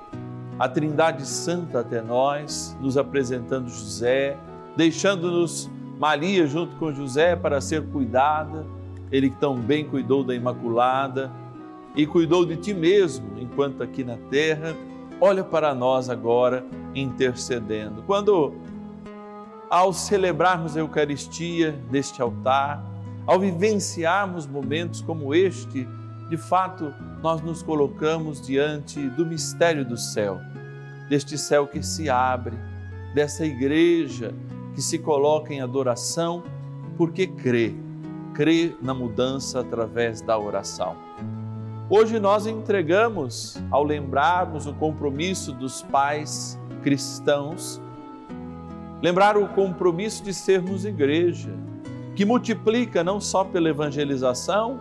a 0.58 0.68
Trindade 0.68 1.24
Santa 1.24 1.80
até 1.80 2.02
nós, 2.02 2.76
nos 2.80 2.96
apresentando 2.96 3.68
José, 3.68 4.36
deixando-nos 4.76 5.70
Maria 6.00 6.44
junto 6.44 6.74
com 6.76 6.92
José 6.92 7.36
para 7.36 7.60
ser 7.60 7.86
cuidada, 7.86 8.66
ele 9.12 9.30
que 9.30 9.36
tão 9.36 9.56
bem 9.56 9.84
cuidou 9.84 10.24
da 10.24 10.34
Imaculada 10.34 11.30
e 11.94 12.04
cuidou 12.04 12.44
de 12.44 12.56
ti 12.56 12.74
mesmo 12.74 13.38
enquanto 13.38 13.80
aqui 13.80 14.02
na 14.02 14.16
terra. 14.28 14.74
Olha 15.20 15.42
para 15.42 15.74
nós 15.74 16.08
agora 16.08 16.64
intercedendo. 16.94 18.02
Quando 18.04 18.54
ao 19.68 19.92
celebrarmos 19.92 20.76
a 20.76 20.80
Eucaristia 20.80 21.72
deste 21.90 22.22
altar, 22.22 22.84
ao 23.26 23.40
vivenciarmos 23.40 24.46
momentos 24.46 25.00
como 25.02 25.34
este, 25.34 25.86
de 26.30 26.36
fato, 26.36 26.94
nós 27.20 27.42
nos 27.42 27.62
colocamos 27.62 28.40
diante 28.40 29.08
do 29.10 29.26
mistério 29.26 29.84
do 29.84 29.96
céu, 29.96 30.38
deste 31.08 31.36
céu 31.36 31.66
que 31.66 31.82
se 31.82 32.08
abre, 32.08 32.56
dessa 33.12 33.44
igreja 33.44 34.32
que 34.74 34.80
se 34.80 34.98
coloca 34.98 35.52
em 35.52 35.60
adoração 35.60 36.44
porque 36.96 37.26
crê, 37.26 37.74
crê 38.34 38.72
na 38.80 38.94
mudança 38.94 39.60
através 39.60 40.20
da 40.20 40.38
oração. 40.38 40.96
Hoje 41.90 42.20
nós 42.20 42.46
entregamos, 42.46 43.56
ao 43.70 43.82
lembrarmos 43.82 44.66
o 44.66 44.74
compromisso 44.74 45.54
dos 45.54 45.80
pais 45.80 46.60
cristãos, 46.82 47.80
lembrar 49.00 49.38
o 49.38 49.48
compromisso 49.48 50.22
de 50.22 50.34
sermos 50.34 50.84
igreja, 50.84 51.50
que 52.14 52.26
multiplica 52.26 53.02
não 53.02 53.18
só 53.18 53.42
pela 53.42 53.70
evangelização, 53.70 54.78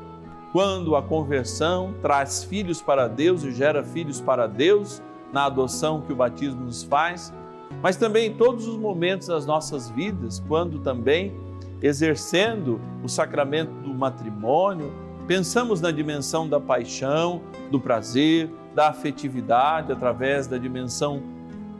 quando 0.51 0.97
a 0.97 1.01
conversão 1.01 1.93
traz 2.01 2.43
filhos 2.43 2.81
para 2.81 3.07
Deus 3.07 3.41
e 3.45 3.53
gera 3.53 3.85
filhos 3.85 4.19
para 4.19 4.45
Deus, 4.45 5.01
na 5.31 5.45
adoção 5.45 6.01
que 6.01 6.11
o 6.11 6.15
batismo 6.15 6.65
nos 6.65 6.83
faz, 6.83 7.33
mas 7.81 7.95
também 7.95 8.31
em 8.31 8.33
todos 8.33 8.67
os 8.67 8.77
momentos 8.77 9.29
das 9.29 9.45
nossas 9.45 9.89
vidas, 9.89 10.43
quando 10.45 10.79
também 10.79 11.33
exercendo 11.81 12.81
o 13.01 13.07
sacramento 13.07 13.71
do 13.81 13.93
matrimônio, 13.93 15.06
pensamos 15.27 15.81
na 15.81 15.91
dimensão 15.91 16.47
da 16.47 16.59
paixão, 16.59 17.41
do 17.69 17.79
prazer, 17.79 18.49
da 18.73 18.87
afetividade 18.87 19.91
através 19.91 20.47
da 20.47 20.57
dimensão 20.57 21.21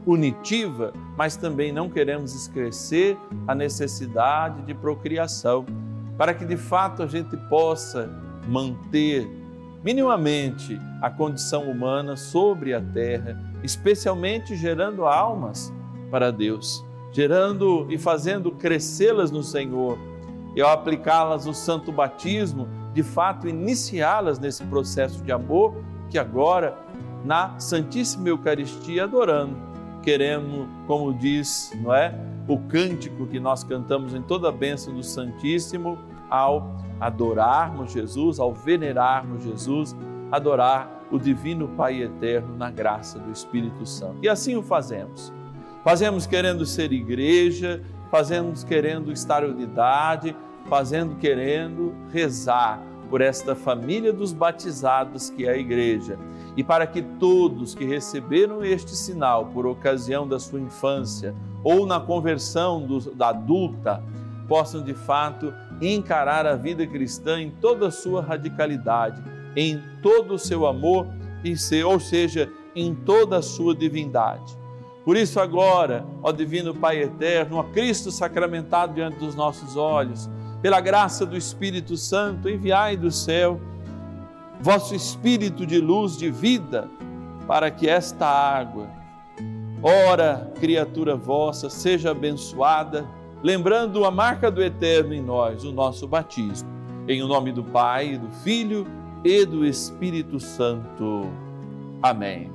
unitiva, 0.05 0.93
mas 1.17 1.38
também 1.38 1.71
não 1.71 1.89
queremos 1.89 2.36
esquecer 2.36 3.17
a 3.47 3.55
necessidade 3.55 4.62
de 4.63 4.73
procriação, 4.73 5.65
para 6.17 6.33
que 6.33 6.45
de 6.45 6.57
fato 6.57 7.03
a 7.03 7.07
gente 7.07 7.38
possa 7.49 8.10
manter 8.47 9.29
minimamente 9.83 10.79
a 11.01 11.10
condição 11.10 11.69
humana 11.69 12.17
sobre 12.17 12.73
a 12.73 12.81
terra, 12.81 13.39
especialmente 13.63 14.55
gerando 14.55 15.05
almas 15.05 15.71
para 16.10 16.31
Deus, 16.31 16.83
gerando 17.12 17.86
e 17.89 17.97
fazendo 17.97 18.51
crescê-las 18.51 19.31
no 19.31 19.43
Senhor, 19.43 19.97
e 20.55 20.62
ao 20.62 20.71
aplicá-las 20.71 21.45
no 21.45 21.53
santo 21.53 21.91
batismo, 21.91 22.67
de 22.97 23.03
fato 23.03 23.47
iniciá-las 23.47 24.39
nesse 24.39 24.63
processo 24.63 25.23
de 25.23 25.31
amor 25.31 25.75
que 26.10 26.17
agora 26.17 26.75
na 27.23 27.60
Santíssima 27.60 28.29
Eucaristia 28.29 29.03
adorando, 29.03 29.55
queremos, 30.01 30.67
como 30.88 31.13
diz, 31.13 31.71
não 31.79 31.93
é? 31.93 32.15
O 32.47 32.57
cântico 32.57 33.27
que 33.27 33.39
nós 33.39 33.63
cantamos 33.63 34.15
em 34.15 34.21
toda 34.23 34.49
a 34.49 34.51
bênção 34.51 34.95
do 34.95 35.03
Santíssimo, 35.03 35.99
ao 36.27 36.75
adorarmos 36.99 37.91
Jesus, 37.91 38.39
ao 38.39 38.51
venerarmos 38.51 39.43
Jesus, 39.43 39.95
adorar 40.31 41.05
o 41.12 41.19
Divino 41.19 41.67
Pai 41.67 42.01
Eterno 42.01 42.57
na 42.57 42.71
graça 42.71 43.19
do 43.19 43.31
Espírito 43.31 43.86
Santo. 43.86 44.17
E 44.23 44.27
assim 44.27 44.55
o 44.55 44.63
fazemos 44.63 45.31
Fazemos 45.83 46.25
querendo 46.25 46.65
ser 46.65 46.91
igreja, 46.91 47.79
fazemos 48.10 48.63
querendo 48.63 49.12
estar 49.12 49.43
unidade, 49.43 50.36
fazendo 50.65 51.15
querendo 51.17 51.93
rezar 52.12 52.87
por 53.09 53.21
esta 53.21 53.55
família 53.55 54.11
dos 54.11 54.33
batizados 54.33 55.29
que 55.29 55.45
é 55.45 55.51
a 55.51 55.57
igreja 55.57 56.17
e 56.55 56.63
para 56.63 56.87
que 56.87 57.01
todos 57.01 57.75
que 57.75 57.85
receberam 57.85 58.63
este 58.63 58.95
sinal 58.95 59.45
por 59.47 59.65
ocasião 59.65 60.27
da 60.27 60.39
sua 60.39 60.59
infância 60.59 61.35
ou 61.63 61.85
na 61.85 61.99
conversão 61.99 62.85
do, 62.85 62.99
da 63.13 63.29
adulta 63.29 64.03
possam 64.47 64.81
de 64.81 64.93
fato 64.93 65.53
encarar 65.81 66.45
a 66.45 66.55
vida 66.55 66.87
cristã 66.87 67.41
em 67.41 67.51
toda 67.51 67.87
a 67.87 67.91
sua 67.91 68.21
radicalidade, 68.21 69.21
em 69.55 69.81
todo 70.01 70.33
o 70.33 70.39
seu 70.39 70.65
amor 70.65 71.07
e 71.43 71.55
ser, 71.55 71.83
ou 71.83 71.99
seja, 71.99 72.49
em 72.75 72.93
toda 72.95 73.37
a 73.37 73.41
sua 73.41 73.75
divindade. 73.75 74.57
Por 75.03 75.15
isso 75.15 75.39
agora, 75.39 76.05
ó 76.21 76.31
divino 76.31 76.75
Pai 76.75 77.01
eterno, 77.01 77.57
ó 77.57 77.63
Cristo 77.63 78.11
sacramentado 78.11 78.93
diante 78.93 79.17
dos 79.19 79.35
nossos 79.35 79.77
olhos, 79.77 80.29
pela 80.67 80.82
graça 80.82 81.25
do 81.25 81.38
Espírito 81.38 81.95
Santo, 81.95 82.49
enviai 82.49 82.97
do 82.97 83.10
céu 83.10 83.58
vosso 84.60 84.93
Espírito 84.93 85.65
de 85.65 85.80
luz, 85.80 86.17
de 86.17 86.30
vida, 86.30 86.89
para 87.47 87.71
que 87.71 87.88
esta 87.88 88.27
água, 88.27 88.89
ora, 89.82 90.51
criatura 90.60 91.15
vossa, 91.15 91.69
seja 91.69 92.12
abençoada, 92.12 93.08
lembrando 93.41 94.03
a 94.03 94.12
marca 94.12 94.51
do 94.51 94.62
Eterno 94.62 95.13
em 95.13 95.21
nós, 95.21 95.63
o 95.63 95.71
nosso 95.71 96.06
batismo. 96.06 96.67
Em 97.08 97.25
nome 97.25 97.53
do 97.53 97.63
Pai, 97.63 98.17
do 98.17 98.30
Filho 98.43 98.86
e 99.23 99.45
do 99.45 99.65
Espírito 99.65 100.38
Santo. 100.38 101.30
Amém. 102.03 102.51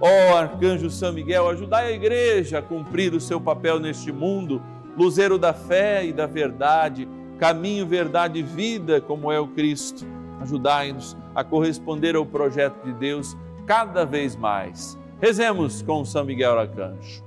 Ó 0.00 0.08
oh, 0.08 0.36
Arcanjo 0.38 0.88
São 0.88 1.12
Miguel, 1.12 1.46
ajudai 1.50 1.88
a 1.88 1.92
igreja 1.92 2.60
a 2.60 2.62
cumprir 2.62 3.12
o 3.12 3.20
seu 3.20 3.38
papel 3.38 3.78
neste 3.78 4.10
mundo, 4.10 4.62
luzeiro 4.96 5.36
da 5.36 5.52
fé 5.52 6.06
e 6.06 6.10
da 6.10 6.26
verdade, 6.26 7.06
caminho, 7.40 7.86
verdade 7.86 8.38
e 8.38 8.42
vida, 8.42 9.00
como 9.00 9.32
é 9.32 9.40
o 9.40 9.48
Cristo. 9.48 10.06
Ajudai-nos 10.42 11.16
a 11.34 11.42
corresponder 11.42 12.14
ao 12.14 12.26
projeto 12.26 12.84
de 12.84 12.92
Deus 12.92 13.34
cada 13.66 14.04
vez 14.04 14.36
mais. 14.36 14.98
Rezemos 15.20 15.80
com 15.80 16.04
São 16.04 16.24
Miguel 16.24 16.58
Arcanjo. 16.58 17.24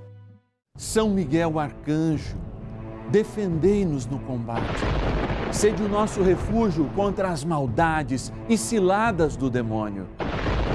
São 0.77 1.09
Miguel 1.09 1.59
Arcanjo, 1.59 2.37
defendei-nos 3.09 4.05
no 4.05 4.19
combate. 4.19 4.81
Sede 5.51 5.83
o 5.83 5.89
nosso 5.89 6.21
refúgio 6.21 6.89
contra 6.95 7.29
as 7.29 7.43
maldades 7.43 8.31
e 8.47 8.57
ciladas 8.57 9.35
do 9.35 9.49
demônio. 9.49 10.07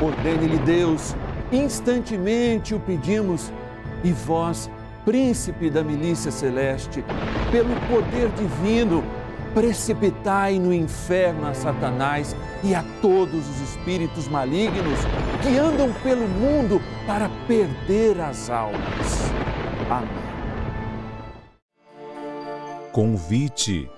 Ordene-lhe 0.03 0.59
Deus, 0.59 1.17
instantemente 1.53 2.75
o 2.75 2.81
pedimos, 2.81 3.53
e 4.05 4.13
vós, 4.13 4.71
príncipe 5.05 5.69
da 5.69 5.83
milícia 5.83 6.31
celeste, 6.31 7.05
pelo 7.51 7.75
poder 7.89 8.31
divino, 8.31 9.03
precipitai 9.59 10.57
no 10.57 10.73
inferno 10.73 11.49
a 11.49 11.53
Satanás 11.53 12.37
e 12.63 12.77
a 12.77 12.85
todos 13.03 13.49
os 13.49 13.61
espíritos 13.61 14.29
malignos 14.29 15.01
que 15.43 15.59
andam 15.59 15.93
pelo 15.95 16.29
mundo 16.29 16.81
para 17.05 17.29
perder 17.49 18.21
as 18.21 18.49
almas. 18.49 19.33
Amém. 19.91 20.09
Convite. 22.93 23.91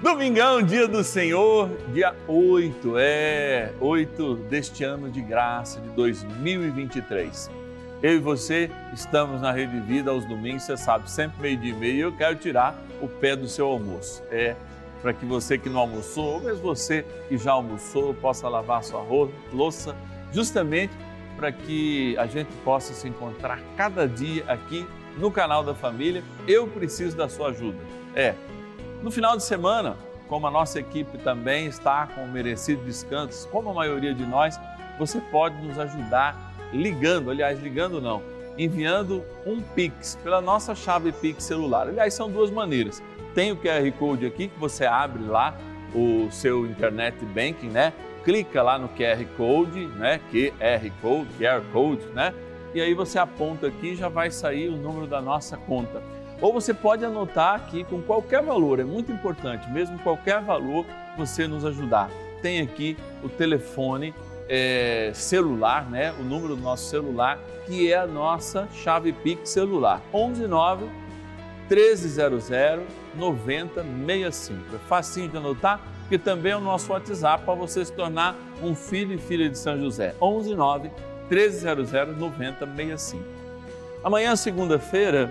Domingão, 0.00 0.62
dia 0.62 0.86
do 0.86 1.02
Senhor, 1.02 1.68
dia 1.92 2.14
8, 2.28 2.94
é 2.98 3.72
8 3.80 4.36
deste 4.48 4.84
ano 4.84 5.10
de 5.10 5.20
graça 5.20 5.80
de 5.80 5.88
2023. 5.88 7.50
Eu 8.00 8.14
e 8.14 8.18
você 8.20 8.70
estamos 8.92 9.40
na 9.40 9.50
Rede 9.50 9.80
Vida 9.80 10.12
aos 10.12 10.24
domingos, 10.24 10.62
você 10.62 10.76
sabe, 10.76 11.10
sempre 11.10 11.42
meio 11.42 11.56
dia 11.56 11.72
e 11.72 11.74
meio, 11.74 12.00
eu 12.02 12.16
quero 12.16 12.36
tirar 12.36 12.80
o 13.02 13.08
pé 13.08 13.34
do 13.34 13.48
seu 13.48 13.66
almoço. 13.66 14.22
É 14.30 14.54
para 15.02 15.12
que 15.12 15.26
você 15.26 15.58
que 15.58 15.68
não 15.68 15.80
almoçou, 15.80 16.34
ou 16.34 16.40
mesmo 16.40 16.62
você 16.62 17.04
que 17.28 17.36
já 17.36 17.50
almoçou, 17.50 18.14
possa 18.14 18.48
lavar 18.48 18.84
sua 18.84 19.04
louça, 19.52 19.96
justamente 20.32 20.92
para 21.36 21.50
que 21.50 22.16
a 22.18 22.26
gente 22.26 22.52
possa 22.64 22.92
se 22.92 23.08
encontrar 23.08 23.60
cada 23.76 24.06
dia 24.06 24.44
aqui 24.46 24.86
no 25.16 25.28
canal 25.32 25.64
da 25.64 25.74
família. 25.74 26.22
Eu 26.46 26.68
preciso 26.68 27.16
da 27.16 27.28
sua 27.28 27.48
ajuda. 27.48 27.78
É, 28.14 28.32
no 29.02 29.10
final 29.10 29.36
de 29.36 29.42
semana, 29.42 29.96
como 30.28 30.46
a 30.46 30.50
nossa 30.52 30.78
equipe 30.78 31.18
também 31.18 31.66
está 31.66 32.06
com 32.06 32.24
merecido 32.28 32.84
descanso, 32.84 33.48
como 33.48 33.70
a 33.70 33.74
maioria 33.74 34.14
de 34.14 34.24
nós, 34.24 34.58
você 35.00 35.20
pode 35.20 35.56
nos 35.66 35.80
ajudar 35.80 36.47
ligando, 36.72 37.30
aliás, 37.30 37.60
ligando 37.60 38.00
não, 38.00 38.22
enviando 38.56 39.24
um 39.46 39.60
Pix 39.60 40.18
pela 40.22 40.40
nossa 40.40 40.74
chave 40.74 41.12
Pix 41.12 41.44
celular. 41.44 41.88
Aliás, 41.88 42.14
são 42.14 42.30
duas 42.30 42.50
maneiras. 42.50 43.02
Tem 43.34 43.52
o 43.52 43.56
QR 43.56 43.90
Code 43.98 44.26
aqui 44.26 44.48
que 44.48 44.58
você 44.58 44.84
abre 44.84 45.24
lá 45.24 45.56
o 45.94 46.28
seu 46.30 46.66
internet 46.66 47.24
banking, 47.24 47.68
né? 47.68 47.92
Clica 48.24 48.62
lá 48.62 48.78
no 48.78 48.88
QR 48.88 49.24
Code, 49.36 49.86
né? 49.86 50.20
QR 50.30 50.90
Code, 51.00 51.28
QR 51.38 51.62
Code, 51.72 52.06
né? 52.08 52.34
E 52.74 52.80
aí 52.80 52.92
você 52.94 53.18
aponta 53.18 53.68
aqui 53.68 53.92
e 53.92 53.96
já 53.96 54.08
vai 54.08 54.30
sair 54.30 54.68
o 54.68 54.76
número 54.76 55.06
da 55.06 55.22
nossa 55.22 55.56
conta. 55.56 56.02
Ou 56.40 56.52
você 56.52 56.72
pode 56.74 57.04
anotar 57.04 57.54
aqui 57.54 57.84
com 57.84 58.00
qualquer 58.02 58.42
valor, 58.42 58.78
é 58.78 58.84
muito 58.84 59.10
importante, 59.10 59.68
mesmo 59.70 59.98
qualquer 60.00 60.40
valor 60.40 60.84
você 61.16 61.48
nos 61.48 61.64
ajudar. 61.64 62.10
Tem 62.40 62.60
aqui 62.60 62.96
o 63.24 63.28
telefone 63.28 64.14
é, 64.48 65.10
celular, 65.14 65.88
né? 65.90 66.12
O 66.18 66.22
número 66.22 66.56
do 66.56 66.62
nosso 66.62 66.88
celular, 66.88 67.38
que 67.66 67.92
é 67.92 67.96
a 67.96 68.06
nossa 68.06 68.66
chave 68.72 69.12
Pix 69.12 69.50
celular. 69.50 70.00
11 70.12 70.46
9 70.46 70.86
1300 71.68 72.48
9065. 73.14 74.74
É 74.74 74.78
facinho 74.88 75.28
de 75.28 75.36
anotar, 75.36 75.80
que 76.08 76.18
também 76.18 76.52
é 76.52 76.56
o 76.56 76.60
nosso 76.60 76.92
WhatsApp 76.92 77.44
para 77.44 77.54
você 77.54 77.84
se 77.84 77.92
tornar 77.92 78.34
um 78.62 78.74
filho 78.74 79.14
e 79.14 79.18
filha 79.18 79.48
de 79.48 79.58
São 79.58 79.78
José. 79.78 80.14
11 80.20 80.54
9 80.54 80.90
1300 81.30 82.16
9065. 82.16 83.22
Amanhã, 84.02 84.34
segunda-feira, 84.34 85.30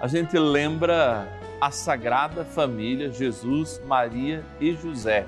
a 0.00 0.06
gente 0.06 0.38
lembra 0.38 1.26
a 1.60 1.70
Sagrada 1.70 2.44
Família, 2.44 3.10
Jesus, 3.10 3.80
Maria 3.86 4.44
e 4.60 4.72
José 4.74 5.26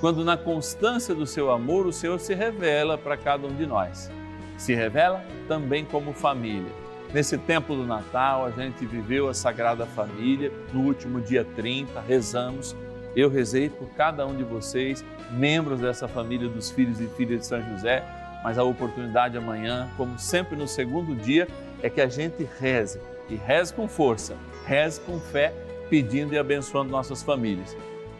quando 0.00 0.24
na 0.24 0.36
constância 0.36 1.14
do 1.14 1.26
seu 1.26 1.50
amor 1.50 1.86
o 1.86 1.92
Senhor 1.92 2.18
se 2.18 2.34
revela 2.34 2.96
para 2.96 3.18
cada 3.18 3.46
um 3.46 3.54
de 3.54 3.66
nós. 3.66 4.10
Se 4.56 4.74
revela 4.74 5.22
também 5.46 5.84
como 5.84 6.14
família. 6.14 6.72
Nesse 7.12 7.36
tempo 7.36 7.74
do 7.74 7.84
Natal, 7.84 8.46
a 8.46 8.50
gente 8.50 8.86
viveu 8.86 9.28
a 9.28 9.34
Sagrada 9.34 9.84
Família. 9.84 10.50
No 10.72 10.82
último 10.82 11.20
dia 11.20 11.44
30, 11.44 12.00
rezamos. 12.00 12.74
Eu 13.14 13.28
rezei 13.28 13.68
por 13.68 13.88
cada 13.90 14.26
um 14.26 14.34
de 14.34 14.44
vocês, 14.44 15.04
membros 15.32 15.80
dessa 15.80 16.06
família 16.06 16.48
dos 16.48 16.70
filhos 16.70 17.00
e 17.00 17.08
filhas 17.08 17.40
de 17.40 17.46
São 17.46 17.62
José. 17.70 18.04
Mas 18.42 18.56
a 18.56 18.64
oportunidade 18.64 19.36
amanhã, 19.36 19.90
como 19.96 20.18
sempre 20.18 20.56
no 20.56 20.66
segundo 20.66 21.14
dia, 21.14 21.46
é 21.82 21.90
que 21.90 22.00
a 22.00 22.08
gente 22.08 22.48
reze. 22.58 23.00
E 23.28 23.34
reze 23.34 23.74
com 23.74 23.86
força, 23.86 24.34
reze 24.64 25.00
com 25.00 25.20
fé, 25.20 25.52
pedindo 25.90 26.32
e 26.32 26.38
abençoando 26.38 26.90
nossas 26.90 27.22
famílias. 27.22 27.76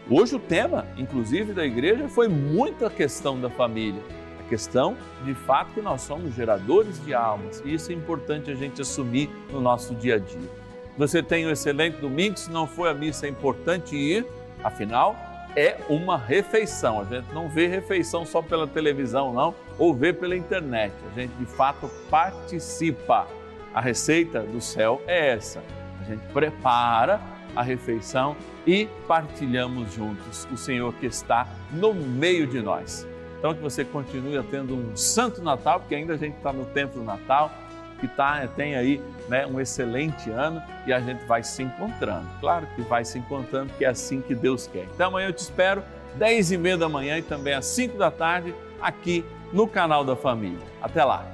Hoje 0.09 0.35
o 0.35 0.39
tema, 0.39 0.85
inclusive, 0.97 1.53
da 1.53 1.65
igreja 1.65 2.07
foi 2.09 2.27
muito 2.27 2.85
a 2.85 2.89
questão 2.89 3.39
da 3.39 3.49
família. 3.49 4.01
A 4.39 4.49
questão, 4.49 4.97
de 5.23 5.33
fato, 5.33 5.73
que 5.73 5.81
nós 5.81 6.01
somos 6.01 6.33
geradores 6.35 7.03
de 7.05 7.13
almas. 7.13 7.61
E 7.63 7.73
isso 7.73 7.91
é 7.91 7.95
importante 7.95 8.51
a 8.51 8.55
gente 8.55 8.81
assumir 8.81 9.29
no 9.51 9.61
nosso 9.61 9.93
dia 9.95 10.15
a 10.15 10.19
dia. 10.19 10.49
Você 10.97 11.23
tem 11.23 11.47
um 11.47 11.51
excelente 11.51 11.97
domingo, 11.97 12.37
se 12.37 12.51
não 12.51 12.67
foi 12.67 12.89
a 12.89 12.93
missa, 12.93 13.25
é 13.25 13.29
importante 13.29 13.95
ir, 13.95 14.25
afinal, 14.63 15.15
é 15.55 15.77
uma 15.89 16.17
refeição. 16.17 16.99
A 17.01 17.05
gente 17.05 17.33
não 17.33 17.47
vê 17.47 17.67
refeição 17.67 18.25
só 18.25 18.41
pela 18.41 18.67
televisão, 18.67 19.31
não, 19.31 19.55
ou 19.77 19.93
vê 19.93 20.11
pela 20.11 20.35
internet. 20.35 20.93
A 21.11 21.19
gente, 21.19 21.31
de 21.35 21.45
fato, 21.45 21.89
participa. 22.09 23.27
A 23.73 23.79
receita 23.79 24.41
do 24.41 24.59
céu 24.59 25.01
é 25.07 25.29
essa. 25.29 25.63
A 26.01 26.03
gente 26.03 26.21
prepara 26.33 27.21
a 27.55 27.61
refeição 27.61 28.35
e 28.65 28.87
partilhamos 29.07 29.93
juntos 29.93 30.47
o 30.51 30.57
Senhor 30.57 30.93
que 30.93 31.05
está 31.05 31.47
no 31.71 31.93
meio 31.93 32.47
de 32.47 32.61
nós. 32.61 33.07
Então, 33.39 33.55
que 33.55 33.61
você 33.61 33.83
continue 33.83 34.41
tendo 34.43 34.75
um 34.75 34.95
santo 34.95 35.41
Natal, 35.41 35.79
porque 35.79 35.95
ainda 35.95 36.13
a 36.13 36.17
gente 36.17 36.37
está 36.37 36.53
no 36.53 36.65
tempo 36.65 36.99
do 36.99 37.03
Natal, 37.03 37.51
que 37.99 38.07
tá, 38.07 38.47
tem 38.55 38.75
aí 38.75 39.01
né, 39.27 39.47
um 39.47 39.59
excelente 39.59 40.29
ano 40.29 40.61
e 40.85 40.93
a 40.93 40.99
gente 40.99 41.25
vai 41.25 41.43
se 41.43 41.63
encontrando. 41.63 42.27
Claro 42.39 42.67
que 42.75 42.81
vai 42.83 43.03
se 43.03 43.17
encontrando, 43.17 43.69
porque 43.69 43.85
é 43.85 43.89
assim 43.89 44.21
que 44.21 44.35
Deus 44.35 44.67
quer. 44.67 44.87
Então, 44.93 45.07
amanhã 45.07 45.27
eu 45.27 45.33
te 45.33 45.39
espero, 45.39 45.83
10 46.15 46.51
e 46.51 46.57
meia 46.57 46.77
da 46.77 46.89
manhã 46.89 47.17
e 47.17 47.21
também 47.21 47.53
às 47.53 47.65
5 47.65 47.97
da 47.97 48.11
tarde, 48.11 48.53
aqui 48.79 49.25
no 49.51 49.67
canal 49.67 50.03
da 50.03 50.15
Família. 50.15 50.59
Até 50.81 51.03
lá! 51.03 51.25